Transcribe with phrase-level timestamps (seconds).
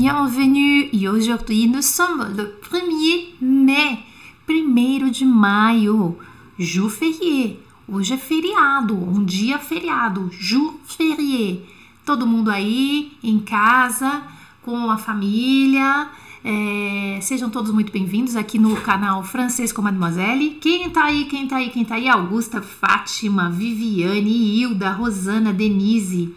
[0.00, 0.88] bienvenue.
[0.94, 3.98] E aujourd'hui nous sommes le 1er mai,
[4.46, 6.16] primeiro de maio,
[6.58, 7.58] jour férié.
[7.86, 11.60] Hoje é feriado, um dia feriado, jour férié.
[12.06, 14.22] Todo mundo aí em casa,
[14.62, 16.08] com a família.
[16.42, 20.56] É, sejam todos muito bem-vindos aqui no canal Francês com Mademoiselle.
[20.62, 22.08] Quem tá aí, quem tá aí, quem tá aí?
[22.08, 26.34] Augusta, Fátima, Viviane, Hilda, Rosana, Denise.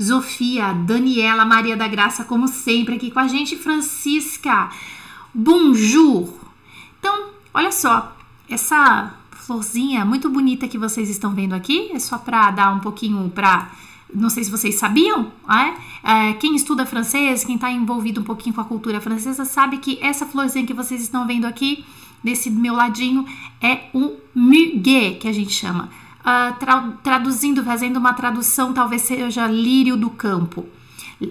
[0.00, 4.68] Sofia, Daniela, Maria da Graça, como sempre, aqui com a gente, Francisca.
[5.32, 6.34] Bonjour!
[6.98, 8.16] Então, olha só,
[8.48, 13.30] essa florzinha muito bonita que vocês estão vendo aqui, é só para dar um pouquinho
[13.30, 13.70] para.
[14.12, 16.28] Não sei se vocês sabiam, é?
[16.28, 19.98] é quem estuda francês, quem está envolvido um pouquinho com a cultura francesa, sabe que
[20.00, 21.84] essa florzinha que vocês estão vendo aqui,
[22.22, 23.26] desse meu ladinho,
[23.60, 25.88] é o muguet, que a gente chama
[26.24, 30.66] uh, tra traduzindo, fazendo uma tradução, talvez seja lírio do campo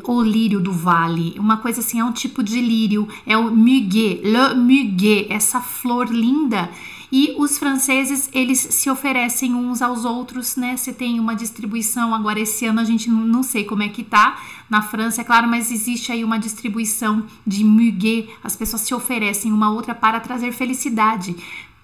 [0.03, 4.21] ou lírio do vale, uma coisa assim, é um tipo de lírio, é o muguet,
[4.23, 6.69] le muguet, essa flor linda.
[7.11, 10.75] E os franceses, eles se oferecem uns aos outros, né?
[10.77, 14.41] Se tem uma distribuição, agora esse ano a gente não sei como é que tá
[14.67, 19.51] na França, é claro, mas existe aí uma distribuição de muguet, as pessoas se oferecem
[19.51, 21.35] uma outra para trazer felicidade.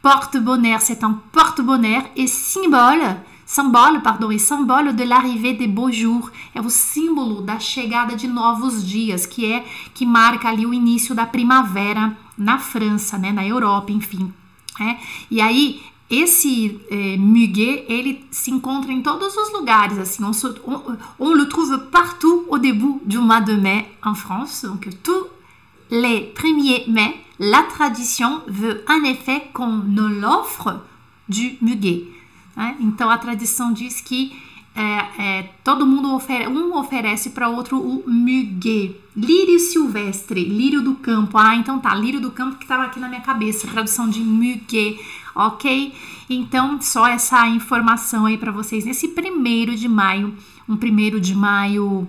[0.02, 6.32] Porte-bonheur, c'est un porte-bonheur et symbole, symbole, pardon, e symbole de l'arrivée des beaux jours.
[6.56, 11.14] É o símbolo da chegada de novos dias, que é que marca ali o início
[11.14, 14.34] da primavera na França, né, na Europa, enfim.
[14.80, 14.98] É.
[15.30, 20.48] E aí esse eh, muguet, ele se encontra em todos os lugares, assim, on, se,
[20.66, 25.28] on, on, le trouve partout au début du mois de mai en France, donc tous
[25.92, 30.82] les 1er mai, la tradition veut en effet qu'on nous l'offre
[31.28, 32.08] du muguet.
[32.82, 34.34] Então a tradição diz que
[34.76, 38.96] é, é, todo mundo ofere, um oferece para outro o muguet.
[39.16, 41.38] Lírio silvestre, lírio do campo.
[41.38, 45.00] Ah, então tá, lírio do campo que estava aqui na minha cabeça, tradução de muguet,
[45.36, 45.94] ok?
[46.30, 50.34] Então, só essa informação aí para vocês nesse primeiro de maio,
[50.68, 52.08] um primeiro de maio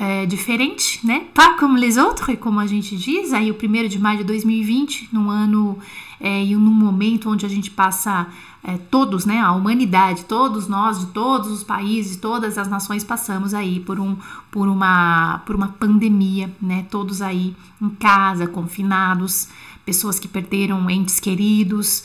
[0.00, 1.26] é, diferente, né?
[1.34, 5.10] Pas comme les autres, como a gente diz, aí o primeiro de maio de 2020,
[5.12, 5.78] num ano
[6.18, 8.26] é, e num momento onde a gente passa
[8.64, 9.38] é, todos, né?
[9.40, 14.16] A humanidade, todos nós, de todos os países, todas as nações passamos aí por, um,
[14.50, 16.86] por, uma, por uma pandemia, né?
[16.90, 19.48] Todos aí em casa, confinados,
[19.84, 22.04] pessoas que perderam entes queridos,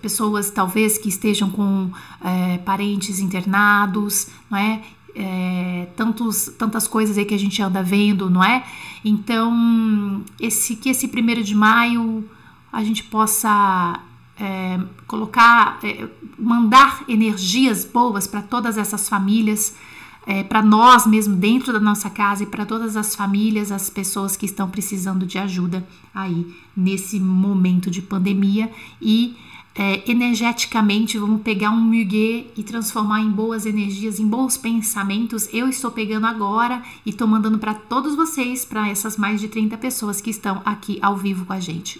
[0.00, 1.90] pessoas talvez que estejam com
[2.22, 4.80] é, parentes internados, não é?
[5.14, 8.64] É, tantos, tantas coisas aí que a gente anda vendo, não é?
[9.04, 12.28] Então, esse que esse primeiro de maio
[12.72, 14.00] a gente possa
[14.38, 19.74] é, colocar, é, mandar energias boas para todas essas famílias,
[20.26, 24.36] é, para nós mesmo dentro da nossa casa e para todas as famílias, as pessoas
[24.36, 28.70] que estão precisando de ajuda aí nesse momento de pandemia
[29.00, 29.36] e
[29.80, 35.48] é, energeticamente, vamos pegar um muguet e transformar em boas energias, em bons pensamentos.
[35.54, 39.78] Eu estou pegando agora e estou mandando para todos vocês, para essas mais de 30
[39.78, 41.98] pessoas que estão aqui ao vivo com a gente.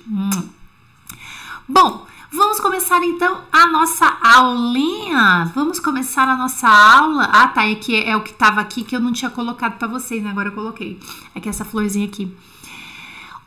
[1.67, 5.51] Bom, vamos começar então a nossa aulinha.
[5.55, 7.31] Vamos começar a nossa aula.
[7.33, 9.89] Ah, tá, é que é o que estava aqui que eu não tinha colocado para
[9.89, 10.29] vocês, né?
[10.29, 11.01] Agora eu coloquei.
[11.35, 12.31] É que essa florzinha aqui.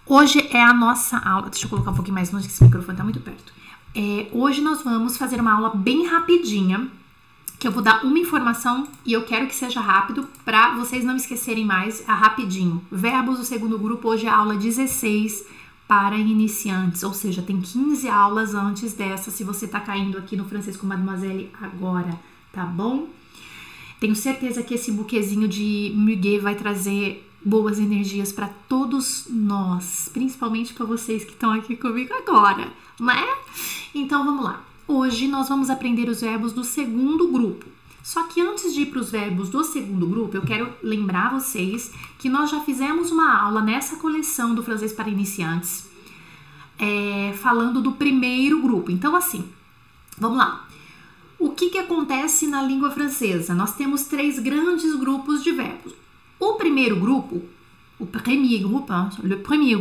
[0.08, 1.52] Hoje é a nossa aula.
[1.52, 3.54] Deixa eu colocar um pouquinho mais longe que esse microfone está muito perto.
[3.96, 6.90] É, hoje nós vamos fazer uma aula bem rapidinha,
[7.60, 11.16] que eu vou dar uma informação e eu quero que seja rápido para vocês não
[11.16, 12.84] esquecerem mais, a rapidinho.
[12.92, 15.46] Verbos do segundo grupo, hoje é a aula 16
[15.88, 20.46] para iniciantes, ou seja, tem 15 aulas antes dessa, se você tá caindo aqui no
[20.46, 22.20] francês com Mademoiselle agora,
[22.52, 23.08] tá bom?
[24.00, 30.74] Tenho certeza que esse buquezinho de muguet vai trazer boas energias para todos nós, principalmente
[30.74, 33.28] para vocês que estão aqui comigo agora, né?
[33.94, 34.64] Então vamos lá.
[34.88, 37.66] Hoje nós vamos aprender os verbos do segundo grupo.
[38.04, 41.92] Só que antes de ir para os verbos do segundo grupo, eu quero lembrar vocês
[42.20, 45.90] que nós já fizemos uma aula nessa coleção do francês para iniciantes,
[46.78, 48.92] é, falando do primeiro grupo.
[48.92, 49.46] Então, assim,
[50.18, 50.68] vamos lá.
[51.40, 53.54] O que, que acontece na língua francesa?
[53.54, 56.03] Nós temos três grandes grupos de verbos.
[56.44, 57.42] O primeiro grupo,
[57.98, 58.92] o premier groupe,
[59.24, 59.80] le premier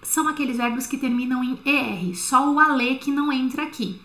[0.00, 4.00] são aqueles verbos que terminam em ER, só o ale que não entra aqui.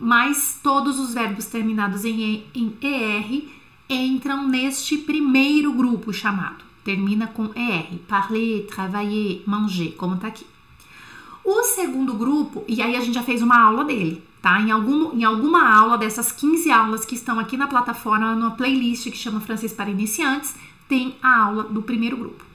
[0.00, 3.48] Mas todos os verbos terminados em, em ER
[3.88, 6.64] entram neste primeiro grupo chamado.
[6.82, 10.44] Termina com ER, parler, travailler, manger, como tá aqui.
[11.44, 14.60] O segundo grupo, e aí a gente já fez uma aula dele, tá?
[14.60, 19.08] Em, algum, em alguma aula dessas 15 aulas que estão aqui na plataforma, numa playlist
[19.12, 20.56] que chama Francês para Iniciantes,
[20.88, 22.46] tem a aula do primeiro grupo.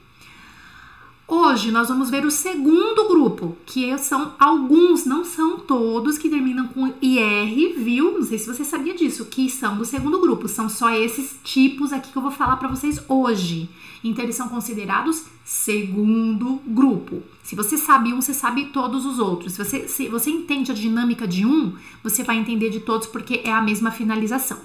[1.34, 6.68] Hoje nós vamos ver o segundo grupo, que são alguns, não são todos, que terminam
[6.68, 8.12] com IR, viu?
[8.12, 10.46] Não sei se você sabia disso, que são do segundo grupo.
[10.46, 13.70] São só esses tipos aqui que eu vou falar para vocês hoje.
[14.04, 17.22] Então eles são considerados segundo grupo.
[17.42, 19.54] Se você sabe um, você sabe todos os outros.
[19.54, 23.40] Se você, se você entende a dinâmica de um, você vai entender de todos porque
[23.44, 24.58] é a mesma finalização,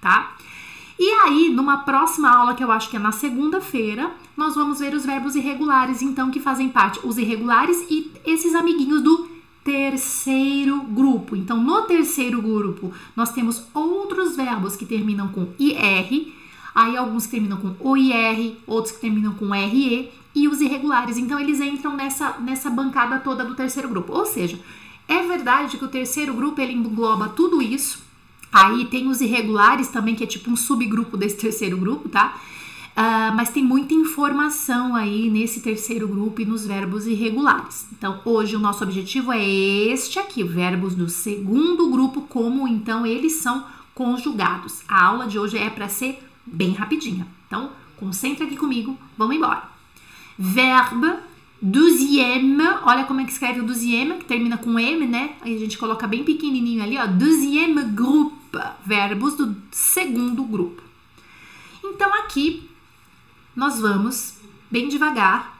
[0.00, 0.36] tá?
[1.04, 4.94] E aí, numa próxima aula, que eu acho que é na segunda-feira, nós vamos ver
[4.94, 9.28] os verbos irregulares, então, que fazem parte, os irregulares e esses amiguinhos do
[9.64, 11.34] terceiro grupo.
[11.34, 16.32] Então, no terceiro grupo, nós temos outros verbos que terminam com IR,
[16.72, 21.18] aí alguns que terminam com OIR, outros que terminam com RE e os irregulares.
[21.18, 24.12] Então, eles entram nessa, nessa bancada toda do terceiro grupo.
[24.12, 24.56] Ou seja,
[25.08, 28.11] é verdade que o terceiro grupo ele engloba tudo isso.
[28.52, 32.38] Aí tem os irregulares também, que é tipo um subgrupo desse terceiro grupo, tá?
[32.92, 37.86] Uh, mas tem muita informação aí nesse terceiro grupo e nos verbos irregulares.
[37.90, 43.36] Então, hoje o nosso objetivo é este aqui, verbos do segundo grupo, como então eles
[43.36, 43.64] são
[43.94, 44.82] conjugados.
[44.86, 47.26] A aula de hoje é para ser bem rapidinha.
[47.46, 49.62] Então, concentra aqui comigo, vamos embora.
[50.38, 51.14] Verbe
[51.62, 55.36] deuxième, olha como é que escreve o deuxième, que termina com M, né?
[55.40, 58.41] Aí a gente coloca bem pequenininho ali, ó, deuxième groupe,
[58.84, 60.82] verbos do segundo grupo.
[61.82, 62.70] Então, aqui
[63.54, 64.38] nós vamos
[64.70, 65.52] bem devagar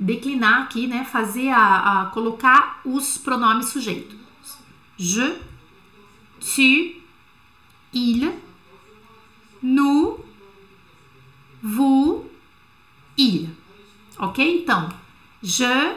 [0.00, 1.04] declinar aqui, né?
[1.04, 4.18] Fazer a, a colocar os pronomes sujeitos.
[4.96, 5.36] Je,
[6.40, 7.02] tu,
[7.92, 8.32] il,
[9.62, 10.24] nous,
[11.62, 12.24] vous,
[13.16, 13.50] il.
[14.18, 14.62] Ok?
[14.62, 14.88] Então,
[15.42, 15.96] je,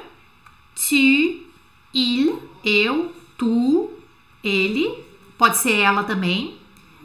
[0.76, 1.46] tu,
[1.94, 3.90] il, eu, tu,
[4.44, 5.06] ele,
[5.38, 6.56] pode ser ela também,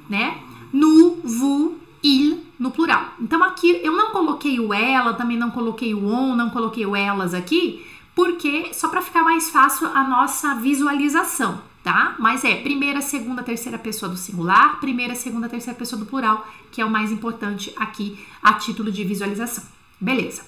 [0.09, 0.39] né?
[0.73, 3.15] Nous, vous, il, no plural.
[3.21, 6.97] Então aqui eu não coloquei o ela, também não coloquei o on, não coloquei o
[6.97, 12.17] elas aqui, porque só para ficar mais fácil a nossa visualização, tá?
[12.19, 16.81] Mas é primeira, segunda, terceira pessoa do singular, primeira, segunda, terceira pessoa do plural, que
[16.81, 19.65] é o mais importante aqui a título de visualização.
[20.01, 20.43] Beleza.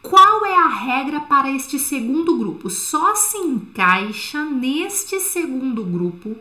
[0.00, 2.70] Qual é a regra para este segundo grupo?
[2.70, 6.36] Só se encaixa neste segundo grupo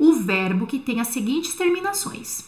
[0.00, 2.46] o verbo que tem as seguintes terminações: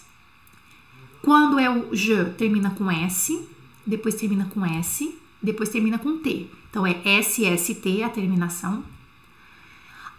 [1.20, 3.46] quando é o je, termina com S,
[3.86, 6.48] depois termina com S, depois termina com T.
[6.70, 8.82] Então é SST a terminação.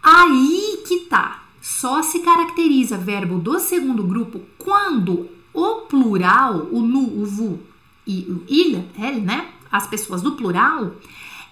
[0.02, 1.44] Aí que tá.
[1.62, 7.60] Só se caracteriza verbo do segundo grupo quando o plural, o nu, o vu
[8.06, 9.50] e o il, ele, né?
[9.72, 10.94] As pessoas do plural,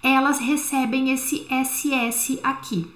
[0.03, 2.87] elas recebem esse SS aqui.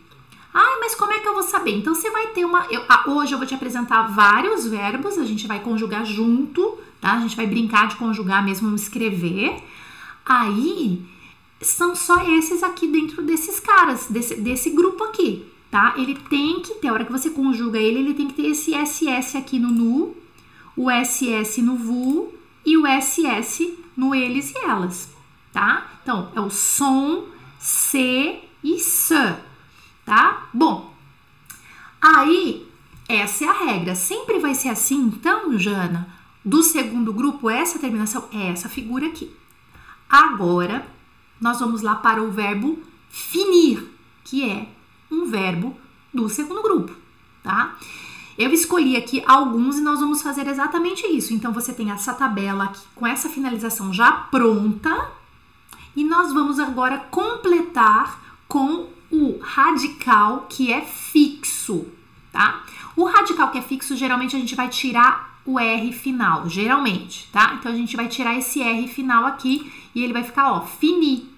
[0.58, 1.76] Ai, mas como é que eu vou saber?
[1.76, 2.66] Então você vai ter uma.
[2.72, 7.12] Eu, ah, hoje eu vou te apresentar vários verbos, a gente vai conjugar junto, tá?
[7.12, 9.62] A gente vai brincar de conjugar mesmo escrever.
[10.26, 11.06] Aí
[11.62, 15.94] são só esses aqui dentro desses caras, desse, desse grupo aqui, tá?
[15.98, 18.72] Ele tem que ter, a hora que você conjuga ele, ele tem que ter esse
[18.74, 20.16] SS aqui no nu,
[20.78, 22.34] o SS no vu
[22.66, 25.10] e o SS no eles e elas,
[25.52, 26.00] tá?
[26.02, 27.26] Então, é o som,
[27.60, 29.36] se e se
[30.06, 30.48] tá?
[30.54, 30.94] Bom,
[32.02, 32.68] aí
[33.08, 33.96] essa é a regra.
[33.96, 36.08] Sempre vai ser assim, então, Jana,
[36.44, 39.36] do segundo grupo, essa terminação é essa figura aqui.
[40.10, 40.86] Agora,
[41.42, 43.92] nós vamos lá para o verbo finir,
[44.24, 44.70] que é
[45.12, 45.76] um verbo
[46.14, 46.94] do segundo grupo,
[47.44, 47.76] tá?
[48.38, 51.34] Eu escolhi aqui alguns e nós vamos fazer exatamente isso.
[51.34, 55.12] Então, você tem essa tabela aqui com essa finalização já pronta
[55.96, 61.88] e nós vamos agora completar com o radical que é fixo,
[62.32, 62.64] tá?
[62.96, 67.56] O radical que é fixo, geralmente a gente vai tirar o R final, geralmente, tá?
[67.60, 71.30] Então a gente vai tirar esse R final aqui e ele vai ficar, ó, fini.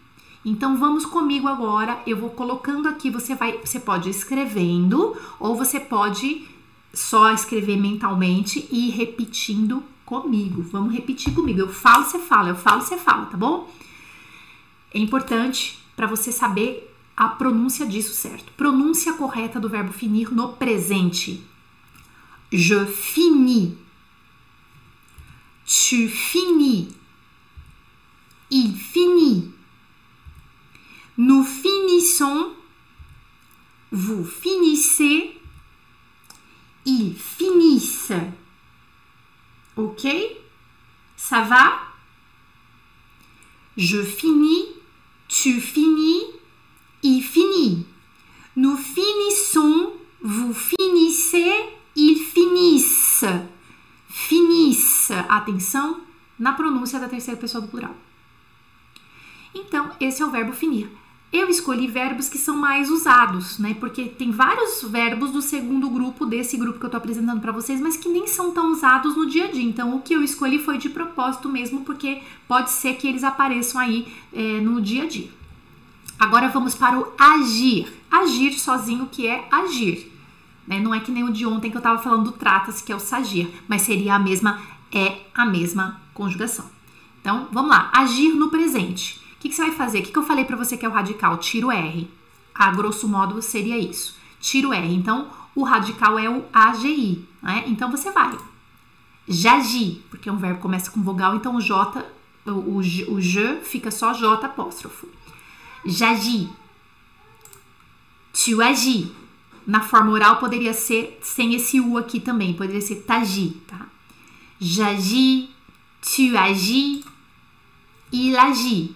[0.46, 5.56] Então vamos comigo agora, eu vou colocando aqui, você vai, você pode ir escrevendo ou
[5.56, 6.48] você pode
[6.94, 10.62] só escrever mentalmente e ir repetindo comigo.
[10.72, 11.60] Vamos repetir comigo.
[11.60, 13.70] Eu falo, você fala, eu falo, você fala, tá bom?
[14.94, 16.87] É importante para você saber
[17.18, 18.52] a pronúncia disso certo.
[18.54, 21.44] Pronúncia correta do verbo finir no presente.
[22.52, 23.76] Je finis.
[25.66, 26.90] Tu finis.
[28.52, 29.52] Il finit.
[31.18, 32.54] Nous finissons.
[33.92, 35.42] Vous finissez.
[36.86, 38.14] Ils finissent.
[39.76, 40.08] Ok
[41.16, 41.82] Ça va
[43.76, 44.68] Je finis.
[45.28, 46.37] Tu finis
[47.04, 47.86] il finit.
[48.56, 51.54] Nous finissons, vous finissez,
[51.96, 53.26] ils finissent.
[54.10, 55.12] Finissent.
[55.30, 56.02] Atenção
[56.40, 57.96] na pronúncia da terceira pessoa do plural.
[59.54, 60.90] Então, esse é o verbo finir.
[61.32, 63.76] Eu escolhi verbos que são mais usados, né?
[63.80, 67.82] Porque tem vários verbos do segundo grupo desse grupo que eu tô apresentando para vocês,
[67.82, 69.64] mas que nem são tão usados no dia a dia.
[69.64, 73.82] Então, o que eu escolhi foi de propósito mesmo, porque pode ser que eles apareçam
[73.82, 75.30] aí é, no dia a dia.
[76.20, 77.94] Agora vamos para o agir.
[78.10, 80.12] Agir sozinho, que é agir.
[80.66, 80.80] Né?
[80.80, 82.96] Não é que nem o de ontem que eu tava falando do trata-se, que é
[82.96, 86.66] o sagir, mas seria a mesma, é a mesma conjugação.
[87.22, 87.92] Então, vamos lá.
[87.94, 89.22] Agir no presente.
[89.36, 90.00] O que, que você vai fazer?
[90.00, 91.38] O que, que eu falei para você que é o radical?
[91.38, 92.10] Tira o R.
[92.56, 94.16] A grosso modo seria isso.
[94.40, 94.94] Tira o R.
[94.94, 97.28] Então, o radical é o AGI.
[97.42, 97.64] Né?
[97.68, 98.38] Então, você vai.
[99.28, 102.06] Jagi, porque é um verbo começa com vogal, então o J,
[102.46, 105.08] o, o, o J fica só J apóstrofo.
[105.88, 106.50] Jagi.
[108.34, 109.08] Tu agis.
[109.66, 113.88] Na forma oral poderia ser sem esse U aqui também, poderia ser tagi, tá?
[114.60, 115.50] J'agis,
[116.02, 117.04] tu agis,
[118.12, 118.96] il agit.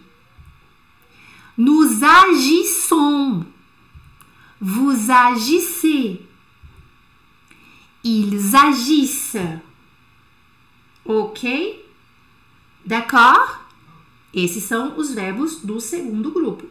[1.58, 3.46] Nous agissons.
[4.60, 6.22] Vous agissez.
[8.04, 9.62] Ils agissent.
[11.06, 11.86] Ok?
[12.86, 13.60] D'accord?
[14.34, 16.66] Esses são os verbos do segundo grupo.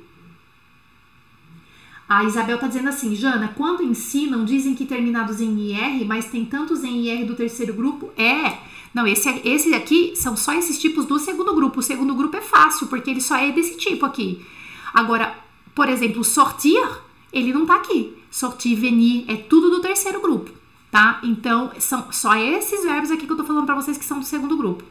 [2.11, 6.45] A Isabel tá dizendo assim, Jana, quando ensinam, dizem que terminados em IR, mas tem
[6.45, 8.11] tantos em IR do terceiro grupo?
[8.17, 8.59] É.
[8.93, 11.79] Não, esse, esse aqui são só esses tipos do segundo grupo.
[11.79, 14.45] O segundo grupo é fácil, porque ele só é desse tipo aqui.
[14.93, 15.38] Agora,
[15.73, 16.85] por exemplo, sortir,
[17.33, 18.12] ele não tá aqui.
[18.29, 20.50] Sortir, venir, é tudo do terceiro grupo,
[20.90, 21.21] tá?
[21.23, 24.26] Então, são só esses verbos aqui que eu tô falando para vocês que são do
[24.26, 24.83] segundo grupo.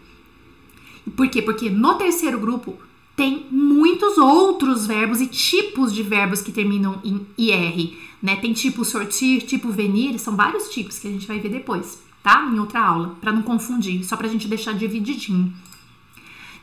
[1.18, 1.42] Por quê?
[1.42, 2.80] Porque no terceiro grupo
[3.20, 8.38] tem muitos outros verbos e tipos de verbos que terminam em IR, né?
[8.38, 12.50] Tem tipo sortir, tipo venir, são vários tipos que a gente vai ver depois, tá?
[12.50, 15.54] Em outra aula, para não confundir, só pra gente deixar divididinho.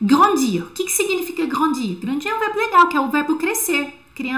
[0.00, 0.62] Grandir.
[0.62, 1.96] O que, que significa grandir?
[1.96, 3.92] Grandir é um verbo legal, que é o verbo crescer.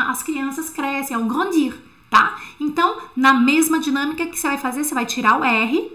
[0.08, 1.72] As crianças crescem, é o grandir,
[2.10, 2.36] tá?
[2.58, 5.92] Então, na mesma dinâmica que você vai fazer, você vai tirar o R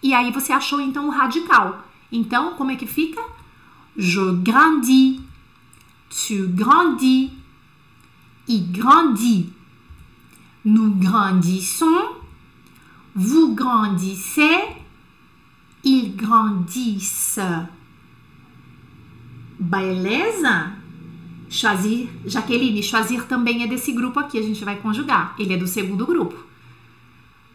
[0.00, 1.84] e aí você achou então o radical.
[2.12, 3.20] Então, como é que fica?
[3.96, 5.23] Je grandis,
[6.08, 7.30] tu grandis,
[8.48, 9.52] il grandit,
[10.64, 11.86] nous grandissons,
[13.14, 14.60] vous grandissez,
[15.84, 17.40] ils grandissent.
[19.58, 20.72] Beleza?
[21.48, 25.34] Chazir, Jaqueline, Chazir também é desse grupo aqui, a gente vai conjugar.
[25.38, 26.34] Ele é do segundo grupo.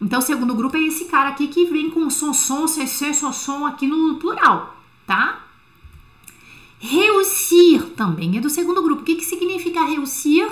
[0.00, 3.32] Então, o segundo grupo é esse cara aqui que vem com som, som, cc, som,
[3.32, 4.74] som aqui no plural,
[5.06, 5.40] tá?
[6.80, 9.02] Réussir também é do segundo grupo.
[9.02, 10.48] O que, que significa réussir?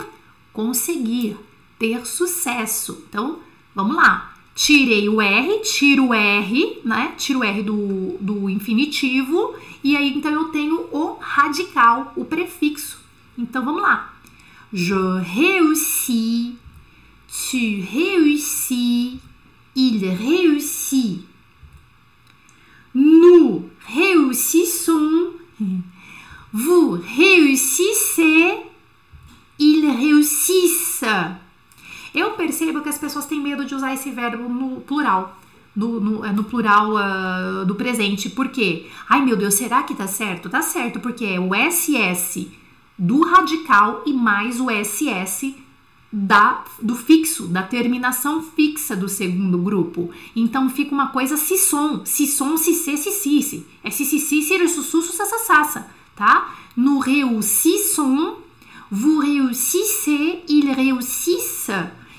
[0.53, 1.37] Conseguir,
[1.79, 3.05] ter sucesso.
[3.09, 3.41] Então,
[3.75, 4.35] vamos lá.
[4.55, 7.15] Tirei o R, tiro o R, né?
[7.17, 12.99] Tiro o R do, do infinitivo e aí, então, eu tenho o radical, o prefixo.
[13.37, 14.15] Então, vamos lá.
[14.73, 16.55] Je réussis,
[17.29, 19.19] tu réussis,
[19.77, 21.25] il réussit.
[22.93, 25.33] Nous réussissons,
[26.53, 28.63] vous réussissez,
[29.59, 31.05] ils réussissent.
[32.15, 35.37] Eu percebo que as pessoas têm medo de usar esse verbo no plural
[35.79, 38.29] no, no, é no plural uh, do presente.
[38.29, 38.87] Por quê?
[39.09, 40.51] Ai meu Deus, será que tá certo?
[40.51, 42.51] Tá certo, porque é o SS
[42.99, 45.55] do radical e mais o SS
[46.13, 50.11] da, do fixo, da terminação fixa do segundo grupo.
[50.35, 53.67] Então fica uma coisa si som, si si si.
[53.85, 55.89] É si si si, si sussu, sassassa,
[56.19, 56.53] tá?
[56.77, 58.35] No réussissons,
[58.91, 61.71] vous réussissez, il réussissent.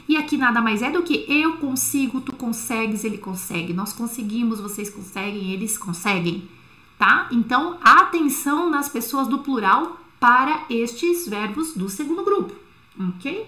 [0.08, 3.74] E aqui nada mais é do que eu consigo, tu consegues, ele consegue.
[3.74, 6.50] Nós conseguimos, vocês conseguem, eles conseguem,
[6.98, 7.28] tá?
[7.32, 12.56] Então, atenção nas pessoas do plural para estes verbos do segundo grupo,
[12.98, 13.46] ok?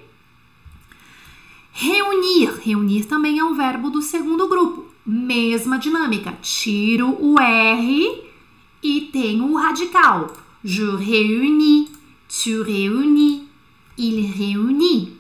[1.72, 2.60] Reunir.
[2.62, 4.86] Reunir também é um verbo do segundo grupo.
[5.06, 6.38] Mesma dinâmica.
[6.42, 8.31] Tiro o R
[8.84, 10.34] e tenho o radical.
[10.64, 11.90] Je réunis,
[12.28, 13.48] tu réunis,
[13.98, 15.14] il réunit.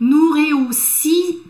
[0.00, 1.42] Nous réussi,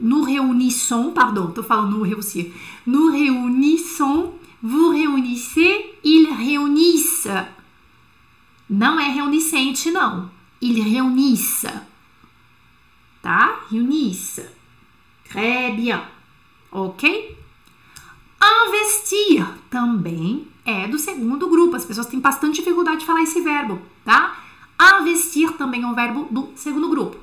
[0.00, 2.46] nous réunissons, pardon, tô falando nous réussir.
[2.86, 4.32] Nous réunissons,
[4.62, 7.28] vous réunissez, ils réunissent.
[8.72, 10.30] Não é reuniscente, não.
[10.62, 11.66] Ils réunissent.
[13.20, 13.60] Tá?
[13.70, 14.40] Réunissent.
[15.28, 16.02] Très bien.
[16.70, 17.04] Ok?
[18.40, 21.76] Investir também é do segundo grupo.
[21.76, 24.38] As pessoas têm bastante dificuldade de falar esse verbo, tá?
[25.00, 27.16] Investir também é um verbo do segundo grupo.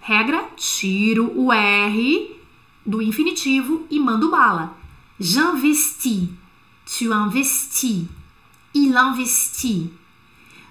[0.00, 2.36] Regra: tiro o R
[2.84, 4.76] do infinitivo e mando bala.
[5.20, 6.28] J'investis,
[6.86, 8.06] tu investis,
[8.74, 9.90] il investit.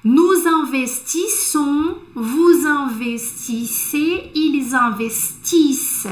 [0.04, 6.08] Nous investissons, vous investissez, ils investissent.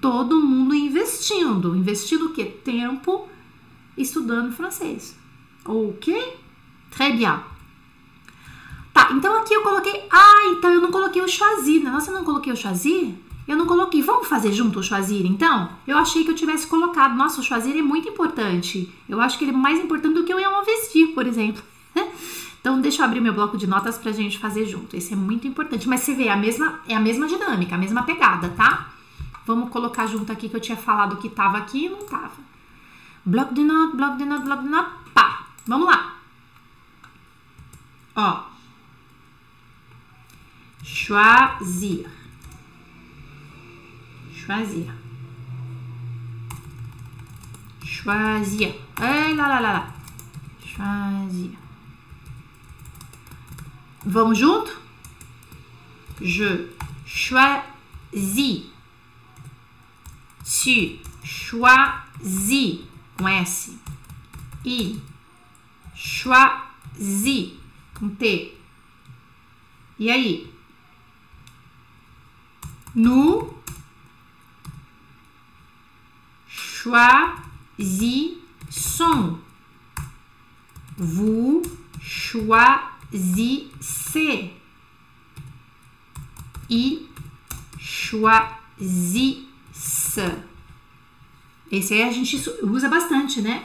[0.00, 1.76] Todo mundo investindo.
[1.76, 2.44] Investindo o quê?
[2.44, 3.28] Tempo
[3.96, 5.16] estudando francês.
[5.64, 6.36] Ok?
[6.90, 7.40] Très bien.
[8.92, 10.04] Tá, então aqui eu coloquei.
[10.10, 11.80] Ah, então eu não coloquei o choisir.
[11.80, 11.90] Né?
[11.90, 13.14] Nossa, eu não coloquei o choisir?
[13.46, 14.00] Eu não coloquei.
[14.02, 15.70] Vamos fazer junto o choisir, então?
[15.86, 17.16] Eu achei que eu tivesse colocado.
[17.16, 18.92] Nossa, o choisir é muito importante.
[19.08, 21.62] Eu acho que ele é mais importante do que eu vestir, por exemplo.
[22.64, 24.96] Então, deixa eu abrir meu bloco de notas pra gente fazer junto.
[24.96, 25.86] Esse é muito importante.
[25.86, 28.88] Mas você vê, é a mesma, é a mesma dinâmica, a mesma pegada, tá?
[29.44, 32.32] Vamos colocar junto aqui que eu tinha falado que tava aqui e não tava.
[33.26, 34.92] Bloco de notas, bloco de notas, bloco de notas.
[35.14, 35.46] Pá!
[35.66, 36.16] Vamos lá.
[38.16, 38.44] Ó.
[40.82, 42.06] Choisir.
[44.32, 44.92] Choisir.
[47.82, 48.74] Choisir.
[49.00, 49.94] Ei, lá, lá, lá, lá.
[50.60, 51.58] Choisir.
[54.04, 54.70] Vamos junto?
[56.20, 56.68] Je
[57.06, 58.66] choisis.
[60.44, 63.78] Tu choisis com S.
[64.64, 65.00] I
[65.94, 67.52] choisis
[67.94, 68.54] com T.
[69.98, 70.52] E aí?
[72.94, 73.54] Nous
[76.48, 77.78] choisissons.
[80.96, 81.62] Vous
[82.00, 83.50] choisissez.
[86.70, 87.08] I
[87.78, 89.44] choisissent.
[91.70, 93.64] Esse a gente usa bastante, né?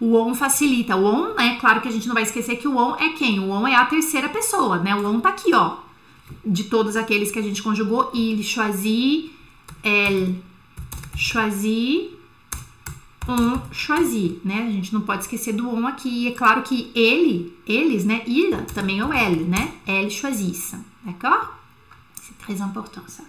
[0.00, 0.96] O on facilita.
[0.96, 3.38] O on, é claro que a gente não vai esquecer que o on é quem?
[3.38, 4.94] O on é a terceira pessoa, né?
[4.94, 5.78] O on tá aqui, ó.
[6.44, 9.30] De todos aqueles que a gente conjugou, il choisit,
[9.82, 10.42] elle
[11.16, 12.10] choisit,
[13.28, 14.66] on choisit, né?
[14.66, 16.08] A gente não pode esquecer do on aqui.
[16.08, 18.22] E é claro que ele, eles, né?
[18.26, 19.74] Il também é o elle, né?
[19.86, 21.48] Elle choisissent, d'accord?
[22.20, 23.22] C'est très important, ça.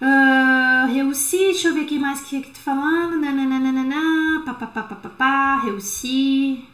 [0.00, 3.20] Uh, reussi, deixa eu ver aqui mais que que tá falando.
[3.20, 6.64] Nananana, papapá, reussi.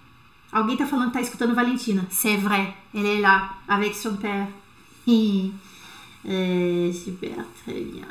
[0.53, 2.07] Alguém tá falando que tá escutando Valentina.
[2.09, 4.49] C'est vrai, elle est là, avec son père.
[6.25, 8.07] é, super, très bien.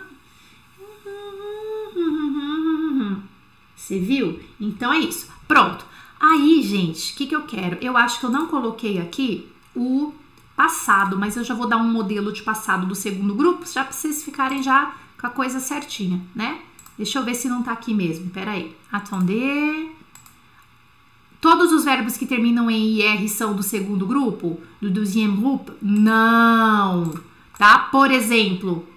[3.75, 4.39] Você viu?
[4.59, 5.27] Então é isso.
[5.47, 5.85] Pronto.
[6.19, 7.77] Aí, gente, o que, que eu quero?
[7.81, 10.13] Eu acho que eu não coloquei aqui o
[10.55, 13.93] passado, mas eu já vou dar um modelo de passado do segundo grupo, já para
[13.93, 16.59] vocês ficarem já com a coisa certinha, né?
[16.97, 18.29] Deixa eu ver se não tá aqui mesmo.
[18.29, 18.75] Pera aí.
[18.91, 19.91] Attender.
[21.41, 24.59] Todos os verbos que terminam em IR são do segundo grupo?
[24.81, 25.73] Do deuxième groupe?
[25.81, 27.13] Não.
[27.57, 27.79] Tá?
[27.79, 28.87] Por exemplo,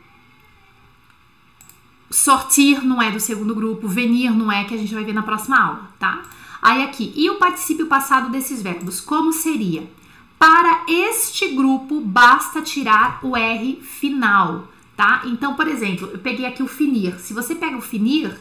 [2.11, 5.22] sortir não é do segundo grupo, venir não é, que a gente vai ver na
[5.22, 6.22] próxima aula, tá?
[6.61, 9.00] Aí aqui, e o particípio passado desses verbos?
[9.00, 9.88] Como seria?
[10.38, 15.22] Para este grupo, basta tirar o R final tá?
[15.26, 17.20] Então, por exemplo, eu peguei aqui o finir.
[17.20, 18.37] Se você pega o finir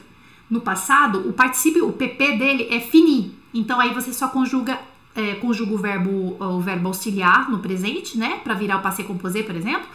[0.50, 3.32] no passado, o particípio, o PP dele é finir.
[3.54, 4.80] Então aí você só conjuga
[5.13, 9.43] é, conjuga o verbo o verbo auxiliar no presente, né, para virar o passé composé,
[9.43, 9.88] por exemplo.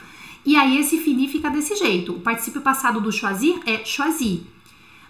[0.46, 2.12] E aí esse finir fica desse jeito.
[2.12, 4.46] O particípio passado do choisir é choisir.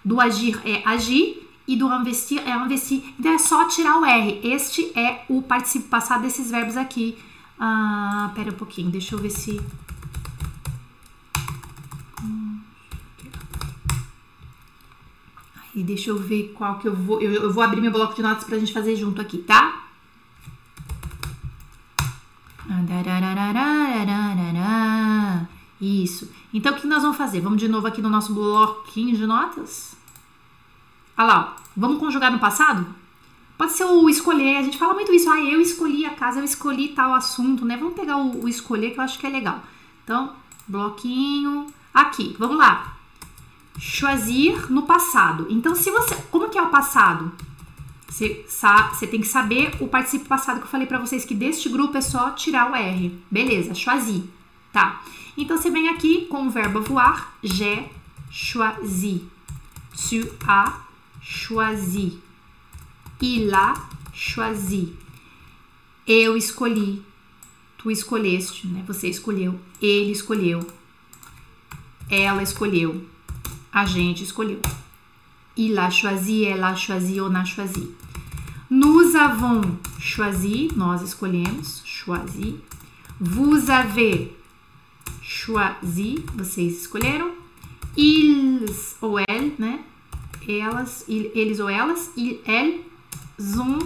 [0.03, 3.03] Do agir é agir e do investir é investir.
[3.19, 4.39] Então é só tirar o R.
[4.43, 7.15] Este é o particípio passado desses verbos aqui.
[7.59, 9.61] Ah, pera um pouquinho, deixa eu ver se
[15.75, 17.19] E deixa eu ver qual que eu vou.
[17.19, 19.83] Eu, eu vou abrir meu bloco de notas pra gente fazer junto aqui, tá?
[25.81, 26.31] Isso.
[26.53, 27.41] Então, o que nós vamos fazer?
[27.41, 29.95] Vamos de novo aqui no nosso bloquinho de notas.
[31.17, 31.61] Olha lá, ó.
[31.75, 32.85] vamos conjugar no passado?
[33.57, 35.29] Pode ser o escolher, a gente fala muito isso.
[35.29, 37.77] Ah, eu escolhi a casa, eu escolhi tal assunto, né?
[37.77, 39.63] Vamos pegar o, o escolher que eu acho que é legal.
[40.03, 40.33] Então,
[40.67, 41.67] bloquinho.
[41.93, 42.92] Aqui, vamos lá
[43.79, 45.47] choisir no passado.
[45.49, 46.15] Então, se você.
[46.29, 47.31] Como que é o passado?
[48.13, 51.67] Você, você tem que saber o participo passado que eu falei para vocês que deste
[51.67, 53.19] grupo é só tirar o R.
[53.29, 54.29] Beleza, choisi.
[54.71, 55.01] Tá.
[55.35, 57.89] Então você vem aqui com o verbo voar, j'ai
[58.29, 59.27] choisi.
[59.91, 60.73] Tu as
[61.21, 62.19] choisi.
[63.19, 63.73] Il a
[64.13, 64.93] choisi.
[66.05, 67.01] Eu escolhi.
[67.79, 68.83] Tu escolheste, né?
[68.85, 69.59] Você escolheu.
[69.81, 70.59] Ele escolheu.
[72.09, 73.12] Ela escolheu
[73.73, 74.61] a gente escolheu.
[75.55, 77.95] Il a choisi, ela a choisi, on a choisi.
[78.69, 79.61] Nous avons
[79.99, 82.59] choisi, nós escolhemos, choisi.
[83.19, 84.31] Vous avez
[85.21, 87.31] choisi, vocês escolheram.
[87.95, 89.83] Ils ou elles, né?
[90.47, 93.79] Elas, eles ou elas, elles ont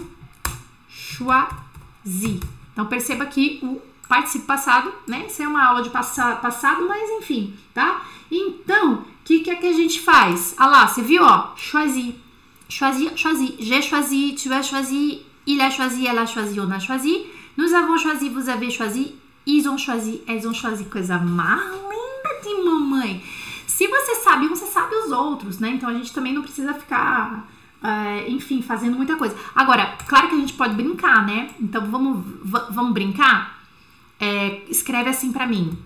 [0.87, 2.39] choisi.
[2.71, 5.27] Então perceba que o participe passado, né?
[5.27, 8.05] Isso é uma aula de passa passado, mas enfim, tá?
[8.31, 10.55] Então, que, que é que a gente faz?
[10.57, 11.53] Ah lá, você viu, ó?
[11.57, 12.15] Choisi.
[12.69, 13.55] Choisir, choisi.
[13.59, 17.25] J'ai choisi, tu as choisi, il a choisi, ela a choisi, on a choisi.
[17.57, 20.85] Nous avons choisi, vous avez choisi, ils ont choisi, elles ont choisi.
[20.85, 23.21] Coisa mais linda de mamãe.
[23.67, 25.71] Se você sabe, você sabe os outros, né?
[25.71, 27.49] Então a gente também não precisa ficar,
[27.83, 29.35] é, enfim, fazendo muita coisa.
[29.53, 31.49] Agora, claro que a gente pode brincar, né?
[31.59, 32.25] Então vamos,
[32.69, 33.61] vamos brincar?
[34.19, 35.77] É, escreve assim para mim.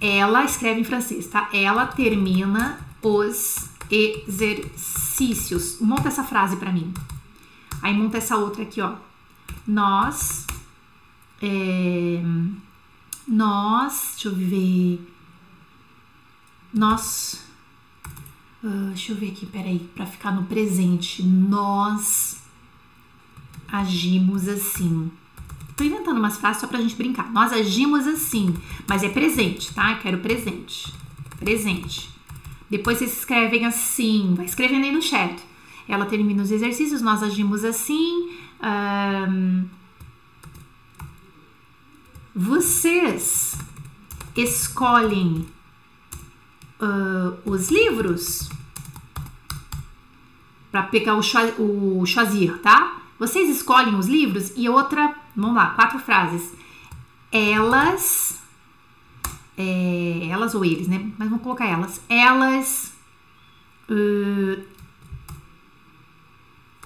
[0.00, 1.50] Ela escreve em francês, tá?
[1.52, 5.78] Ela termina os exercícios.
[5.80, 6.92] Monta essa frase para mim.
[7.82, 8.94] Aí monta essa outra aqui, ó.
[9.66, 10.46] Nós.
[11.42, 12.22] É,
[13.26, 14.12] nós.
[14.12, 15.12] Deixa eu ver.
[16.72, 17.44] Nós.
[18.62, 21.22] Uh, deixa eu ver aqui, peraí, para ficar no presente.
[21.22, 22.42] Nós
[23.68, 25.10] agimos assim.
[25.80, 27.32] Tô inventando umas frases só pra gente brincar.
[27.32, 28.54] Nós agimos assim,
[28.86, 29.92] mas é presente, tá?
[29.92, 30.92] Eu quero presente.
[31.38, 32.10] Presente.
[32.68, 35.42] Depois vocês escrevem assim, vai escrevendo aí no chat.
[35.88, 38.28] Ela termina os exercícios, nós agimos assim.
[42.34, 43.56] Vocês
[44.36, 45.46] escolhem
[46.78, 48.50] uh, os livros
[50.70, 52.99] para pegar o, o choisir, tá?
[53.20, 56.52] Vocês escolhem os livros e outra, vamos lá, quatro frases.
[57.30, 58.42] Elas,
[59.56, 61.08] é, elas ou eles, né?
[61.16, 62.00] Mas vamos colocar elas.
[62.08, 62.92] Elas
[63.88, 64.64] uh,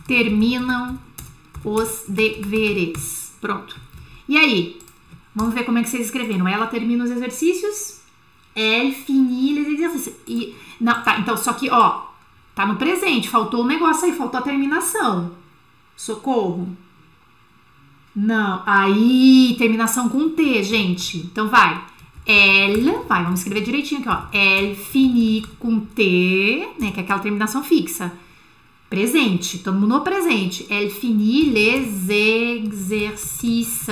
[0.07, 0.99] terminam
[1.65, 3.33] os deveres.
[3.41, 3.81] Pronto.
[4.29, 4.79] E aí?
[5.35, 6.47] Vamos ver como é que vocês escreveram.
[6.47, 8.05] Ela termina os exercícios
[8.55, 10.15] Elle finit les exercices.
[10.27, 12.03] E, não, tá, então, só que, ó,
[12.55, 15.33] tá no presente, faltou um negócio aí, faltou a terminação.
[15.97, 16.69] Socorro.
[18.15, 21.19] Não, aí, terminação com T, gente.
[21.19, 21.85] Então, vai.
[22.27, 24.23] Elle, vai, vamos escrever direitinho aqui, ó.
[24.33, 28.13] Elle finit com T, né, que é aquela terminação fixa.
[28.89, 30.67] Presente, todo mundo no presente.
[30.71, 33.89] Elle finit les exercices.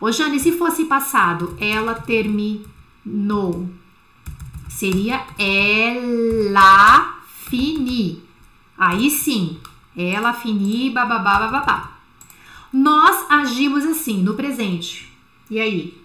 [0.00, 3.68] Ô, Jane, se fosse passado, ela terminou
[4.80, 8.22] seria ela fini.
[8.78, 9.58] Aí sim,
[9.96, 11.92] ela fini, bababá, bababá.
[12.72, 15.12] Nós agimos assim, no presente.
[15.50, 16.00] E aí?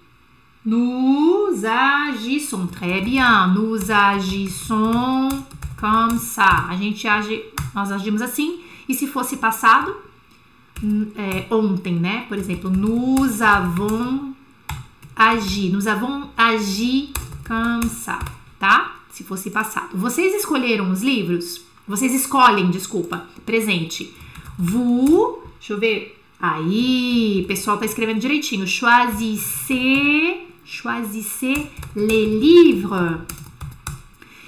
[0.65, 2.67] Nous agissons.
[2.67, 3.47] Très bien.
[3.53, 5.29] Nous agissons
[5.79, 6.65] comme ça.
[6.69, 7.43] A gente age,
[7.73, 8.61] nós agimos assim.
[8.89, 9.95] E se fosse passado,
[11.15, 12.25] é, ontem, né?
[12.27, 14.33] Por exemplo, nous avons
[15.15, 15.69] agi.
[15.69, 17.13] Nous avons agi
[17.47, 18.17] comme ça
[18.59, 18.95] tá?
[19.11, 19.97] Se fosse passado.
[19.97, 21.61] Vocês escolheram os livros?
[21.87, 24.13] Vocês escolhem, desculpa, presente.
[24.57, 26.19] Vous, deixa eu ver.
[26.39, 28.67] Aí, pessoal tá escrevendo direitinho.
[28.67, 33.19] Choisissez, choisissez les livres.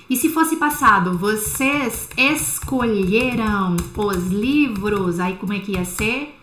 [0.09, 6.33] E se fosse passado, vocês escolheram os livros, aí como é que ia ser?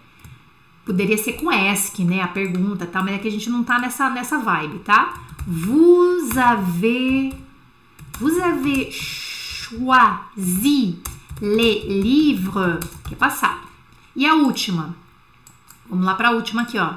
[0.85, 2.21] Poderia ser com ESC, né?
[2.21, 3.03] A pergunta, tá?
[3.03, 5.15] Mas é que a gente não tá nessa, nessa vibe, tá?
[5.47, 7.33] Vous avez
[8.21, 8.91] Vous avez
[9.65, 10.99] choisi
[11.41, 13.67] les livres, que é passado.
[14.15, 14.97] E a última?
[15.89, 16.95] Vamos lá para a última aqui, ó.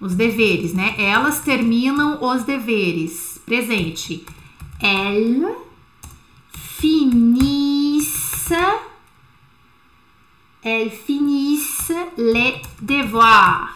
[0.00, 0.94] Os deveres, né?
[0.98, 3.40] Elas terminam os deveres.
[3.44, 4.24] Presente.
[4.80, 5.56] Elles
[6.78, 8.52] finissent
[10.62, 13.70] elles finissent les devoirs.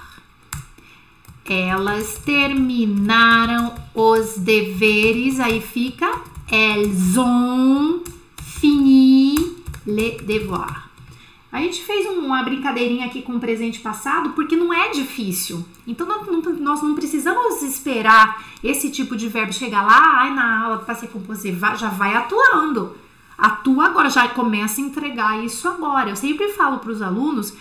[1.47, 6.09] Elas terminaram os deveres, aí fica
[6.51, 8.03] elles ont
[8.65, 9.35] fini
[9.87, 10.89] le devoir.
[11.53, 15.63] A gente fez uma brincadeirinha aqui com o presente passado porque não é difícil.
[15.87, 20.95] Então nós não precisamos esperar esse tipo de verbo chegar lá, ai, na aula para
[20.95, 22.97] ser composer, já vai atuando.
[23.37, 26.09] Atua agora, já começa a entregar isso agora.
[26.09, 27.53] Eu sempre falo para os alunos: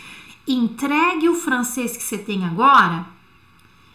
[0.47, 3.05] entregue o francês que você tem agora.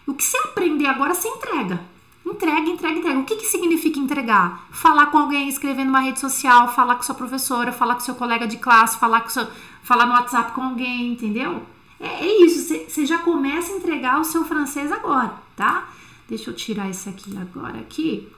[0.07, 1.81] O que você aprender agora, você entrega.
[2.29, 3.19] Entrega, entrega, entrega.
[3.21, 4.67] O que, que significa entregar?
[4.71, 8.47] Falar com alguém, escrever numa rede social, falar com sua professora, falar com seu colega
[8.47, 9.47] de classe, falar, com seu,
[9.83, 11.63] falar no WhatsApp com alguém, entendeu?
[11.99, 15.89] É, é isso, você já começa a entregar o seu francês agora, tá?
[16.29, 18.29] Deixa eu tirar esse aqui agora aqui.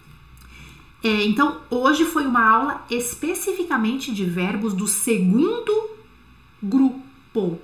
[1.03, 5.91] É, então, hoje foi uma aula especificamente de verbos do segundo
[6.63, 7.59] grupo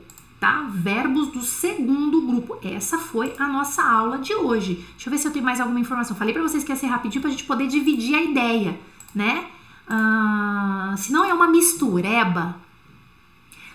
[0.46, 0.68] tá?
[0.70, 2.56] Verbos do segundo grupo.
[2.62, 4.86] Essa foi a nossa aula de hoje.
[4.92, 6.16] Deixa eu ver se eu tenho mais alguma informação.
[6.16, 8.78] Falei para vocês que ia ser rapidinho pra gente poder dividir a ideia,
[9.12, 9.46] né?
[9.88, 12.54] Ah, se não é uma mistureba.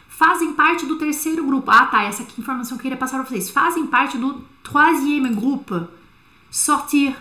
[0.07, 1.69] fazem parte do terceiro grupo.
[1.69, 3.49] Ah, tá, essa aqui é a informação que eu queria passar para vocês.
[3.49, 5.87] Fazem parte do troisième groupe.
[6.49, 7.15] Sortir,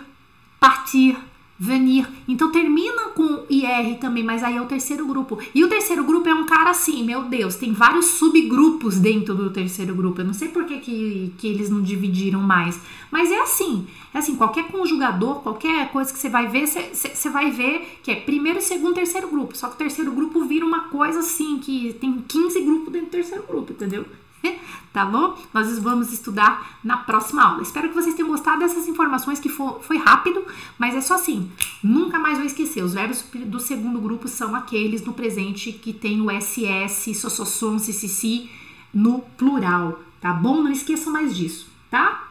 [0.61, 1.17] partir,
[1.61, 2.09] venir.
[2.27, 5.39] Então termina com IR também, mas aí é o terceiro grupo.
[5.55, 9.51] E o terceiro grupo é um cara assim, meu Deus, tem vários subgrupos dentro do
[9.51, 10.23] terceiro grupo.
[10.23, 13.87] Eu não sei por que, que, que eles não dividiram mais, mas é assim.
[14.15, 18.11] É assim, qualquer conjugador, qualquer coisa que você vai ver, você, você vai ver que
[18.11, 19.55] é primeiro, segundo, terceiro grupo.
[19.55, 23.13] Só que o terceiro grupo vira uma coisa assim, que tem 15 grupos dentro do
[23.13, 24.07] terceiro grupo, entendeu?
[24.93, 25.37] tá bom?
[25.53, 27.63] Nós vamos estudar na próxima aula.
[27.63, 30.45] Espero que vocês tenham gostado dessas informações que foi rápido,
[30.79, 31.51] mas é só assim.
[31.83, 32.83] Nunca mais vou esquecer.
[32.83, 38.49] Os verbos do segundo grupo são aqueles no presente que tem o SS, sossossom, ccc
[38.93, 40.63] no plural, tá bom?
[40.63, 42.29] Não esqueçam mais disso, tá?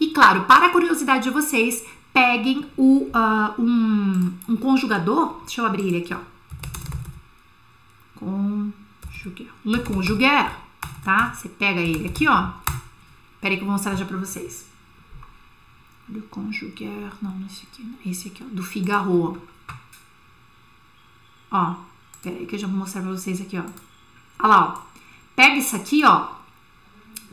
[0.00, 5.40] E claro, para a curiosidade de vocês, peguem o, uh, um, um conjugador.
[5.40, 6.18] Deixa eu abrir ele aqui, ó.
[8.14, 9.48] Conjuguer.
[9.64, 10.67] Le conjuguer
[11.04, 11.34] tá?
[11.34, 12.50] Você pega ele aqui, ó.
[13.40, 14.66] Pera aí que eu vou mostrar já pra vocês.
[16.08, 19.40] Le conjuguer, não, esse aqui, esse aqui, ó, do Figaro.
[21.50, 21.74] Ó,
[22.22, 23.64] pera aí que eu já vou mostrar pra vocês aqui, ó.
[24.38, 24.82] Olha lá, ó.
[25.36, 26.28] Pega isso aqui, ó.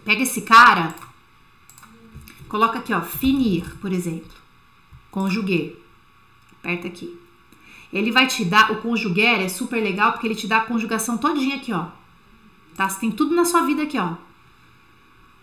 [0.04, 0.96] Pega esse cara.
[2.48, 4.32] Coloca aqui, ó, finir, por exemplo.
[5.10, 5.82] Conjuguer.
[6.60, 7.20] Aperta aqui.
[7.92, 11.18] Ele vai te dar, o conjuguer é super legal porque ele te dá a conjugação
[11.18, 11.88] todinha aqui, ó
[12.76, 12.88] tá?
[12.88, 14.14] Você tem tudo na sua vida aqui, ó.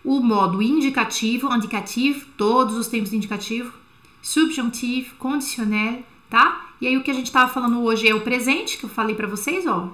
[0.03, 3.73] O modo indicativo, indicativo, todos os tempos indicativo,
[4.21, 6.69] subjuntivo, condicional, tá?
[6.79, 9.15] E aí o que a gente tava falando hoje é o presente, que eu falei
[9.15, 9.89] para vocês, ó.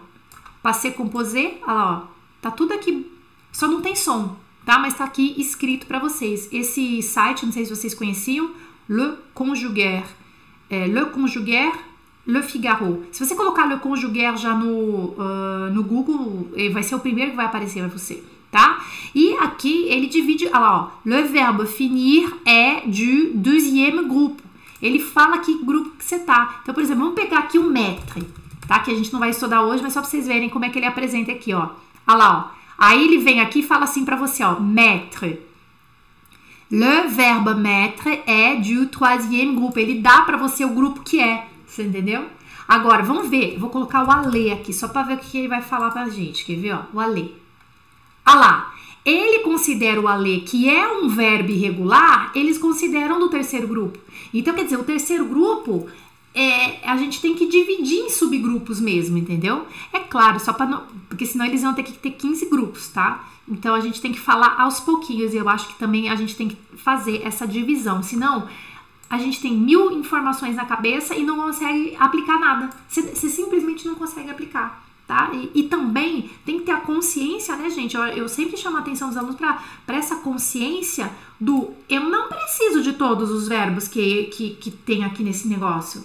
[0.62, 2.20] Passei composé, olha lá, ó.
[2.42, 3.12] Tá tudo aqui,
[3.52, 4.80] só não tem som, tá?
[4.80, 6.48] Mas tá aqui escrito para vocês.
[6.52, 8.52] Esse site, não sei se vocês conheciam,
[8.88, 10.06] Le Conjuguer.
[10.70, 11.72] É, Le Conjuguer
[12.30, 13.06] Le Figaro.
[13.12, 17.38] Se você colocar Le Conjuguer já no, uh, no Google, vai ser o primeiro que
[17.38, 18.86] vai aparecer para você, tá?
[19.16, 24.44] E aqui ele divide, olha lá, ó, le verbe finir é du deuxième groupe.
[24.80, 26.60] Ele fala que grupo que você tá.
[26.62, 28.24] Então, por exemplo, vamos pegar aqui o maître,
[28.68, 28.80] tá?
[28.80, 30.78] Que a gente não vai estudar hoje, mas só para vocês verem como é que
[30.78, 31.70] ele apresenta aqui, ó.
[32.08, 32.60] Olha lá, ó.
[32.78, 35.40] Aí ele vem aqui e fala assim para você, ó, maître.
[36.72, 39.80] Le verbe maître é du troisième groupe.
[39.80, 41.49] Ele dá para você o grupo que é.
[41.70, 42.26] Você entendeu?
[42.68, 43.58] Agora, vamos ver.
[43.60, 46.44] Vou colocar o Ale aqui, só para ver o que ele vai falar pra gente.
[46.44, 46.82] Quer ver, ó?
[46.94, 47.36] O Ale.
[48.26, 48.74] Ah lá.
[49.06, 53.98] Ele considera o Ale, que é um verbo irregular, eles consideram do terceiro grupo.
[54.34, 55.88] Então, quer dizer, o terceiro grupo
[56.34, 59.66] é, a gente tem que dividir em subgrupos mesmo, entendeu?
[59.92, 60.84] É claro, só para não.
[61.08, 63.28] Porque senão eles vão ter que ter 15 grupos, tá?
[63.48, 65.34] Então a gente tem que falar aos pouquinhos.
[65.34, 68.04] E eu acho que também a gente tem que fazer essa divisão.
[68.04, 68.48] Senão
[69.10, 72.70] a gente tem mil informações na cabeça e não consegue aplicar nada.
[72.88, 74.88] Você, simplesmente não consegue aplicar.
[75.08, 75.32] Tá?
[75.34, 77.98] E, e, também tem que ter a consciência, né, gente?
[77.98, 82.84] Eu, eu sempre chamo a atenção dos alunos para essa consciência do eu não preciso
[82.84, 86.04] de todos os verbos que, que, que tem aqui nesse negócio.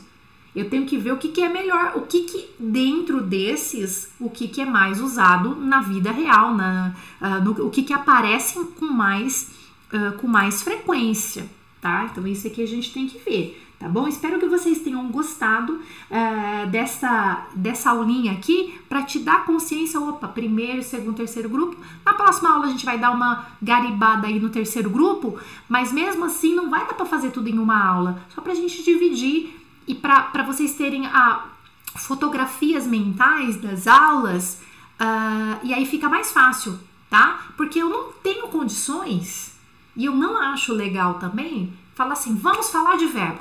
[0.56, 4.30] Eu tenho que ver o que, que é melhor, o que, que dentro desses, o
[4.30, 8.58] que, que é mais usado na vida real, na, uh, no, o que, que aparece
[8.78, 9.50] com mais,
[9.92, 11.46] uh, com mais frequência
[11.84, 12.08] tá?
[12.10, 14.08] Então isso aqui a gente tem que ver, tá bom?
[14.08, 20.26] Espero que vocês tenham gostado uh, dessa, dessa aulinha aqui para te dar consciência, opa,
[20.26, 21.76] primeiro, segundo, terceiro grupo.
[22.02, 26.24] Na próxima aula a gente vai dar uma garibada aí no terceiro grupo, mas mesmo
[26.24, 29.54] assim não vai dar para fazer tudo em uma aula, só para a gente dividir
[29.86, 31.48] e para vocês terem a
[31.96, 34.58] fotografias mentais das aulas
[34.98, 37.40] uh, e aí fica mais fácil, tá?
[37.58, 39.53] Porque eu não tenho condições
[39.96, 43.40] e eu não acho legal também falar assim, vamos falar de verbo.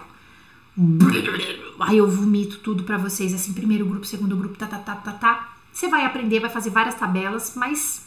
[1.80, 5.12] Aí eu vomito tudo para vocês, assim, primeiro grupo, segundo grupo, tá, tá, tá, tá,
[5.12, 5.54] tá.
[5.72, 8.06] Você vai aprender, vai fazer várias tabelas, mas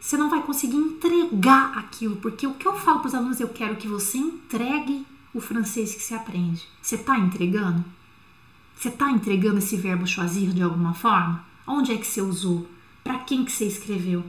[0.00, 3.48] você não vai conseguir entregar aquilo, porque o que eu falo para os alunos, eu
[3.48, 6.62] quero que você entregue o francês que você aprende.
[6.80, 7.84] Você está entregando?
[8.76, 11.44] Você está entregando esse verbo choisir de alguma forma?
[11.66, 12.66] Onde é que você usou?
[13.02, 14.22] Para quem que você escreveu?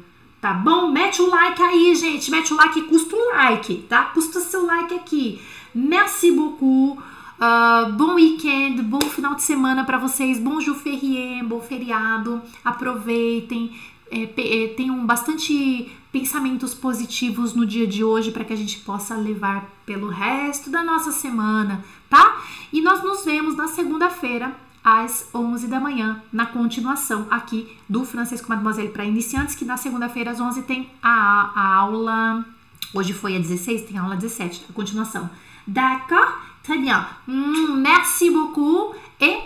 [0.46, 0.92] Tá bom?
[0.92, 2.30] Mete o like aí, gente.
[2.30, 4.04] Mete o like, custa um like, tá?
[4.14, 5.42] Custa seu like aqui.
[5.74, 7.00] Merci beaucoup.
[7.40, 10.38] Uh, bom weekend, bom final de semana para vocês.
[10.38, 12.44] Bom Ferrier, bom feriado.
[12.64, 13.76] Aproveitem.
[14.12, 19.16] É, é, tenham bastante pensamentos positivos no dia de hoje para que a gente possa
[19.16, 22.40] levar pelo resto da nossa semana, tá?
[22.72, 28.40] E nós nos vemos na segunda-feira às 11 da manhã, na continuação aqui do Francês
[28.40, 32.46] com Mademoiselle para iniciantes, que na segunda-feira às 11 tem a, a, aula.
[32.94, 35.28] Hoje foi a 16, tem a aula 17, a continuação.
[35.66, 36.38] D'accord?
[36.62, 37.04] Très bien.
[37.28, 39.40] Hum, merci beaucoup et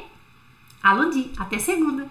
[0.84, 1.32] à lundi.
[1.38, 2.06] Até segunda.